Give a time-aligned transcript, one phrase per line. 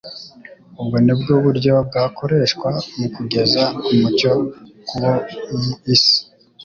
[0.81, 4.31] ubwo ni bwo buryo bwakoreshwa mu kugeza umucyo
[4.87, 5.11] ku bo
[5.61, 6.17] mu isi.